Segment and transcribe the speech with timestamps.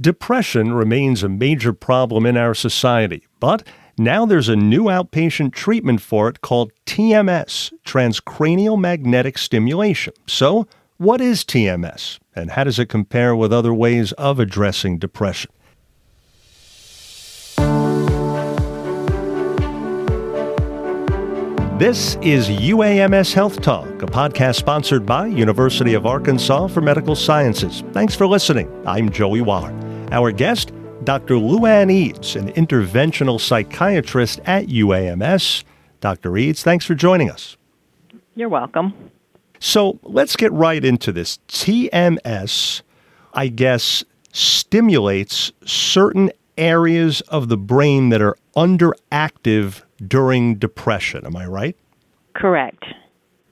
[0.00, 6.02] Depression remains a major problem in our society, but now there's a new outpatient treatment
[6.02, 10.12] for it called TMS, transcranial magnetic stimulation.
[10.26, 15.50] So, what is TMS, and how does it compare with other ways of addressing depression?
[21.78, 27.82] This is UAMS Health Talk, a podcast sponsored by University of Arkansas for Medical Sciences.
[27.92, 28.70] Thanks for listening.
[28.86, 29.74] I'm Joey Waller.
[30.12, 30.72] Our guest,
[31.04, 31.36] Dr.
[31.36, 35.64] Lou Ann Eads, an interventional psychiatrist at UAMS.
[36.00, 36.36] Dr.
[36.36, 37.56] Eads, thanks for joining us.
[38.34, 38.94] You're welcome.
[39.58, 41.38] So let's get right into this.
[41.48, 42.82] TMS,
[43.34, 51.26] I guess, stimulates certain areas of the brain that are underactive during depression.
[51.26, 51.76] Am I right?
[52.34, 52.84] Correct.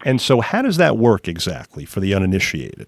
[0.04, 2.86] And so, how does that work exactly for the uninitiated?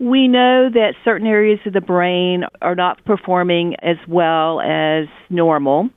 [0.00, 5.88] We know that certain areas of the brain are not performing as well as normal.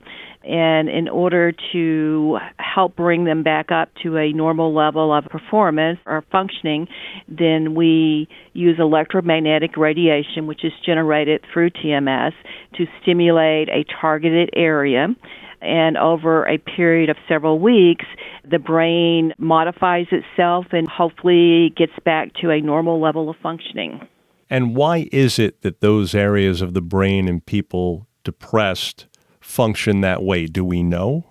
[0.44, 6.00] And in order to help bring them back up to a normal level of performance
[6.04, 6.88] or functioning,
[7.28, 12.32] then we use electromagnetic radiation, which is generated through TMS,
[12.76, 15.14] to stimulate a targeted area
[15.62, 18.04] and over a period of several weeks,
[18.48, 24.00] the brain modifies itself and hopefully gets back to a normal level of functioning.
[24.50, 29.06] And why is it that those areas of the brain in people depressed
[29.40, 30.46] function that way?
[30.46, 31.24] Do we know?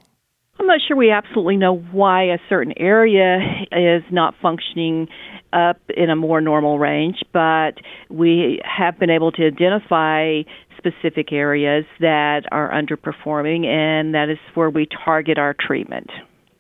[0.60, 3.40] I'm not sure we absolutely know why a certain area
[3.72, 5.08] is not functioning
[5.54, 7.74] up in a more normal range, but
[8.10, 10.42] we have been able to identify
[10.82, 16.10] specific areas that are underperforming, and that is where we target our treatment.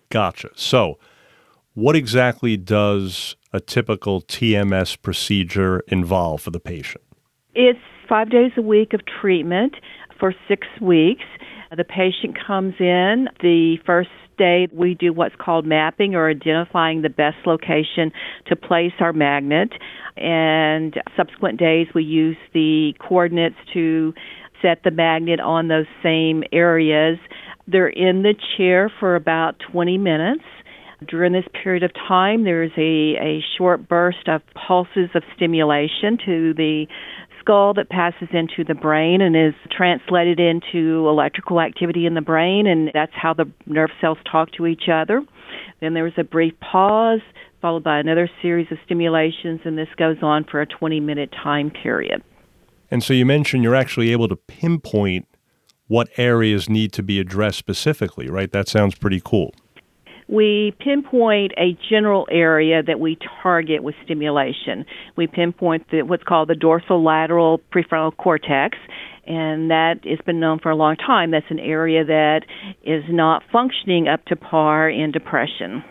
[0.09, 0.49] Gotcha.
[0.55, 0.99] So,
[1.73, 7.03] what exactly does a typical TMS procedure involve for the patient?
[7.55, 9.75] It's five days a week of treatment
[10.19, 11.23] for six weeks.
[11.75, 13.29] The patient comes in.
[13.41, 18.11] The first day, we do what's called mapping or identifying the best location
[18.47, 19.69] to place our magnet.
[20.17, 24.13] And subsequent days, we use the coordinates to
[24.61, 27.17] set the magnet on those same areas.
[27.67, 30.43] They're in the chair for about 20 minutes.
[31.07, 36.53] During this period of time, there's a, a short burst of pulses of stimulation to
[36.53, 36.85] the
[37.41, 42.65] skull that passes into the brain and is translated into electrical activity in the brain,
[42.67, 45.21] and that's how the nerve cells talk to each other.
[45.81, 47.19] Then there's a brief pause,
[47.61, 51.71] followed by another series of stimulations, and this goes on for a 20 minute time
[51.71, 52.23] period.
[52.89, 55.27] And so you mentioned you're actually able to pinpoint
[55.87, 58.51] what areas need to be addressed specifically, right?
[58.51, 59.53] That sounds pretty cool.
[60.31, 64.85] We pinpoint a general area that we target with stimulation.
[65.17, 68.77] We pinpoint the, what's called the dorsolateral prefrontal cortex,
[69.27, 71.31] and that has been known for a long time.
[71.31, 72.45] That's an area that
[72.83, 75.83] is not functioning up to par in depression.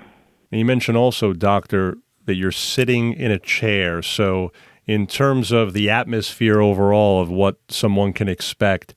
[0.51, 4.01] You mentioned also, doctor, that you're sitting in a chair.
[4.01, 4.53] So,
[4.87, 8.95] in terms of the atmosphere overall of what someone can expect,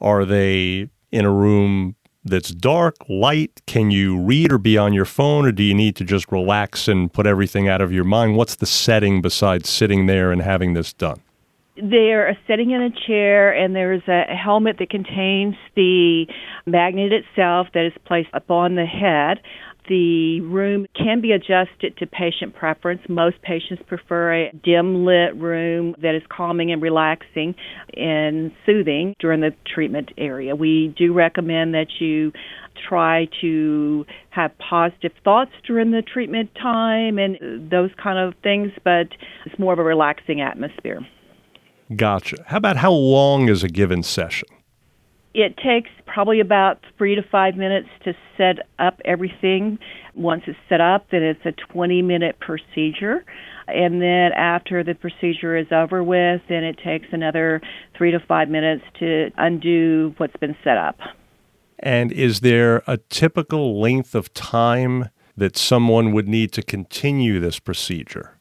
[0.00, 3.60] are they in a room that's dark, light?
[3.66, 6.88] Can you read or be on your phone, or do you need to just relax
[6.88, 8.36] and put everything out of your mind?
[8.36, 11.20] What's the setting besides sitting there and having this done?
[11.82, 16.26] They're sitting in a chair, and there's a helmet that contains the
[16.66, 19.38] magnet itself that is placed upon the head.
[19.88, 23.00] The room can be adjusted to patient preference.
[23.08, 27.54] Most patients prefer a dim lit room that is calming and relaxing
[27.96, 30.54] and soothing during the treatment area.
[30.54, 32.30] We do recommend that you
[32.88, 39.08] try to have positive thoughts during the treatment time and those kind of things, but
[39.44, 41.00] it's more of a relaxing atmosphere.
[41.94, 42.44] Gotcha.
[42.46, 44.48] How about how long is a given session?
[45.32, 49.78] It takes probably about three to five minutes to set up everything.
[50.14, 53.24] Once it's set up, then it's a 20 minute procedure.
[53.68, 57.60] And then after the procedure is over with, then it takes another
[57.96, 60.98] three to five minutes to undo what's been set up.
[61.78, 67.58] And is there a typical length of time that someone would need to continue this
[67.58, 68.36] procedure?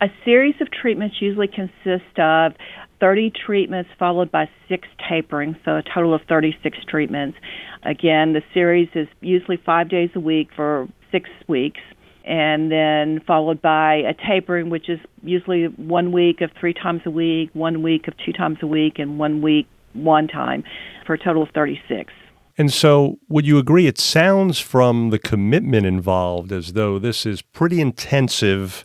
[0.00, 2.54] A series of treatments usually consist of
[3.02, 7.36] 30 treatments followed by six tapering, so a total of 36 treatments.
[7.82, 11.80] Again, the series is usually five days a week for six weeks,
[12.24, 17.10] and then followed by a tapering, which is usually one week of three times a
[17.10, 20.62] week, one week of two times a week, and one week one time
[21.04, 22.12] for a total of 36.
[22.56, 23.88] And so, would you agree?
[23.88, 28.84] It sounds from the commitment involved as though this is pretty intensive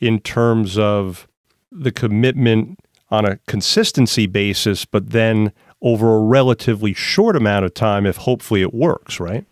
[0.00, 1.26] in terms of
[1.72, 2.78] the commitment
[3.14, 8.62] on a consistency basis, but then over a relatively short amount of time if hopefully
[8.62, 9.44] it works, right?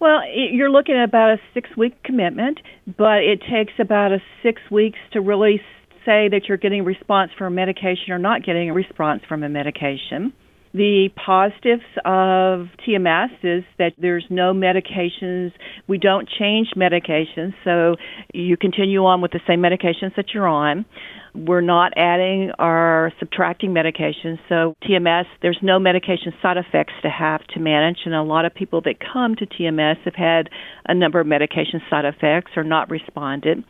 [0.00, 2.60] Well, you're looking at about a six week commitment,
[2.96, 5.60] but it takes about a six weeks to really
[6.04, 9.42] say that you're getting a response from a medication or not getting a response from
[9.42, 10.32] a medication.
[10.74, 15.52] The positives of TMS is that there's no medications.
[15.86, 17.96] We don't change medications, so
[18.32, 20.86] you continue on with the same medications that you're on.
[21.34, 27.46] We're not adding or subtracting medications, so TMS, there's no medication side effects to have
[27.54, 30.48] to manage, and a lot of people that come to TMS have had
[30.86, 33.64] a number of medication side effects or not responded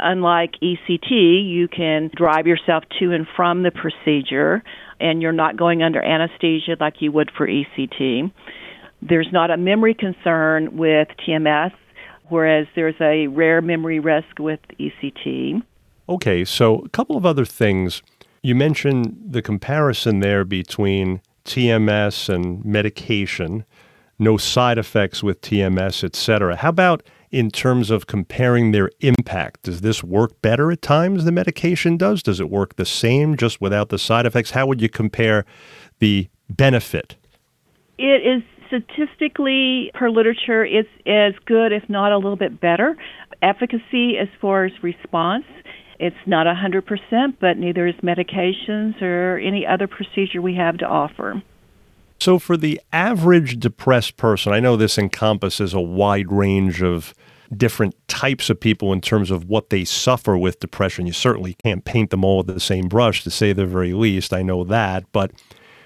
[0.00, 4.62] unlike ECT, you can drive yourself to and from the procedure
[5.04, 8.32] and you're not going under anesthesia like you would for ECT.
[9.02, 11.72] There's not a memory concern with TMS,
[12.30, 15.62] whereas there's a rare memory risk with ECT.
[16.08, 18.02] Okay, so a couple of other things.
[18.42, 23.66] You mentioned the comparison there between TMS and medication,
[24.18, 26.56] no side effects with TMS, et cetera.
[26.56, 27.02] How about
[27.34, 29.62] in terms of comparing their impact?
[29.62, 32.22] Does this work better at times than medication does?
[32.22, 34.52] Does it work the same just without the side effects?
[34.52, 35.44] How would you compare
[35.98, 37.16] the benefit?
[37.98, 42.96] It is statistically, per literature, it's as good, if not a little bit better.
[43.42, 45.44] Efficacy as far as response,
[45.98, 51.42] it's not 100%, but neither is medications or any other procedure we have to offer.
[52.24, 57.12] So, for the average depressed person, I know this encompasses a wide range of
[57.54, 61.06] different types of people in terms of what they suffer with depression.
[61.06, 64.32] You certainly can't paint them all with the same brush, to say the very least.
[64.32, 65.04] I know that.
[65.12, 65.32] But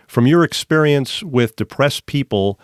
[0.06, 2.60] from your experience with depressed people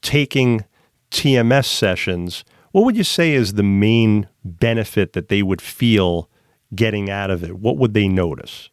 [0.00, 0.64] taking
[1.10, 6.30] TMS sessions, what would you say is the main benefit that they would feel
[6.74, 7.58] getting out of it?
[7.58, 8.70] What would they notice?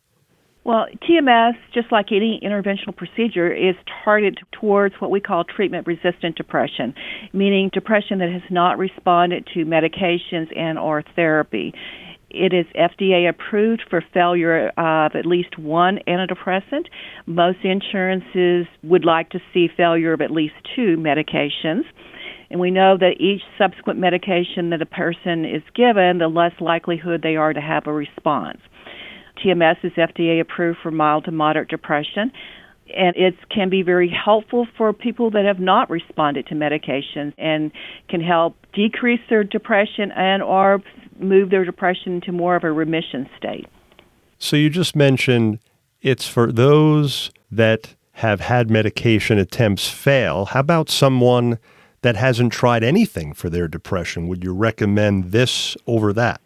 [0.65, 6.35] Well, TMS, just like any interventional procedure, is targeted towards what we call treatment resistant
[6.35, 6.95] depression,
[7.33, 11.71] meaning depression that has not responded to medications and or therapy.
[12.31, 16.87] It is FDA approved for failure of at least one antidepressant.
[17.27, 21.83] Most insurances would like to see failure of at least two medications.
[22.49, 27.21] And we know that each subsequent medication that a person is given, the less likelihood
[27.21, 28.57] they are to have a response.
[29.43, 32.31] TMS is FDA approved for mild to moderate depression
[32.93, 37.71] and it can be very helpful for people that have not responded to medications and
[38.09, 40.81] can help decrease their depression and or
[41.17, 43.67] move their depression into more of a remission state.
[44.37, 45.59] So you just mentioned
[46.01, 50.45] it's for those that have had medication attempts fail.
[50.45, 51.57] How about someone
[52.01, 54.27] that hasn't tried anything for their depression?
[54.27, 56.39] Would you recommend this over that?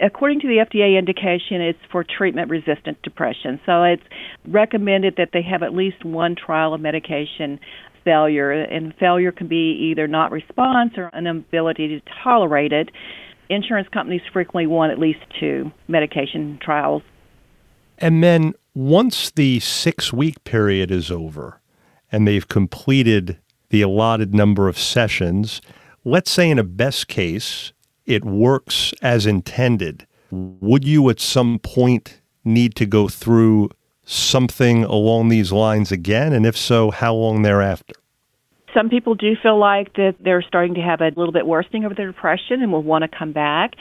[0.00, 3.60] According to the FDA indication, it's for treatment resistant depression.
[3.66, 4.02] So it's
[4.46, 7.60] recommended that they have at least one trial of medication
[8.04, 12.90] failure, and failure can be either not response or an ability to tolerate it.
[13.48, 17.02] Insurance companies frequently want at least two medication trials.
[17.98, 21.60] And then once the six week period is over
[22.12, 23.38] and they've completed
[23.70, 25.60] the allotted number of sessions,
[26.04, 27.72] let's say in a best case,
[28.06, 33.70] it works as intended, would you at some point need to go through
[34.04, 36.32] something along these lines again?
[36.32, 37.94] And if so, how long thereafter?
[38.74, 41.96] Some people do feel like that they're starting to have a little bit worsening of
[41.96, 43.72] their depression and will want to come back.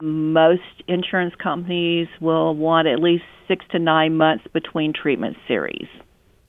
[0.00, 5.88] Most insurance companies will want at least six to nine months between treatment series.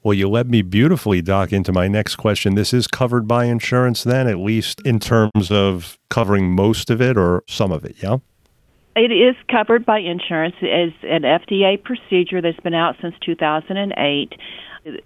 [0.06, 2.54] Well, you led me beautifully, Doc, into my next question.
[2.54, 7.18] This is covered by insurance, then, at least in terms of covering most of it
[7.18, 8.18] or some of it, yeah?
[8.96, 10.54] It is covered by insurance.
[10.62, 14.34] It's an FDA procedure that's been out since 2008.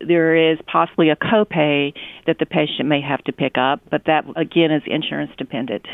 [0.05, 1.93] There is possibly a copay
[2.27, 5.87] that the patient may have to pick up, but that, again, is insurance dependent.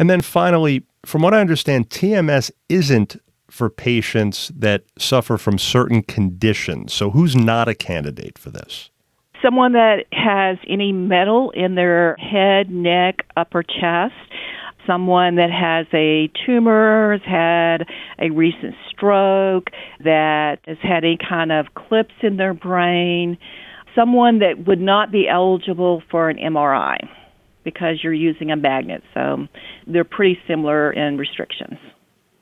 [0.00, 3.18] And then finally, from what I understand, TMS isn't
[3.50, 6.92] for patients that suffer from certain conditions.
[6.92, 8.90] So, who's not a candidate for this?
[9.42, 14.14] Someone that has any metal in their head, neck, upper chest.
[14.86, 17.88] Someone that has a tumor, has had
[18.20, 19.70] a recent stroke,
[20.04, 23.36] that has had any kind of clips in their brain.
[23.96, 26.98] Someone that would not be eligible for an MRI
[27.64, 29.02] because you're using a magnet.
[29.12, 29.48] So
[29.88, 31.78] they're pretty similar in restrictions.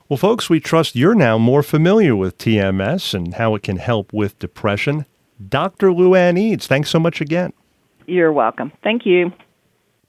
[0.07, 4.13] Well, folks, we trust you're now more familiar with TMS and how it can help
[4.13, 5.07] with depression.
[5.49, 5.91] Dr.
[5.91, 7.53] Lou Ann Eads, thanks so much again.
[8.05, 8.71] You're welcome.
[8.83, 9.33] Thank you.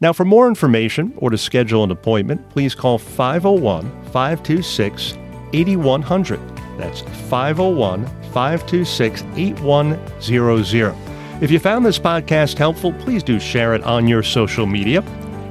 [0.02, 5.14] Now, for more information or to schedule an appointment, please call 501 526
[5.54, 6.40] 8100.
[6.76, 7.00] That's
[7.30, 10.94] 501 526 8100.
[11.40, 15.02] If you found this podcast helpful, please do share it on your social media.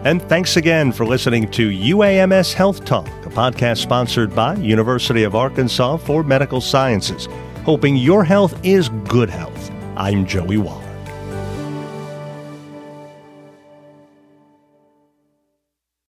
[0.06, 5.34] And thanks again for listening to UAMS Health Talk, a podcast sponsored by University of
[5.34, 7.28] Arkansas for Medical Sciences,
[7.64, 9.72] hoping your health is good health.
[9.98, 10.85] I'm Joey Wall.